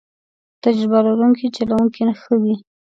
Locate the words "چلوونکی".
1.55-2.03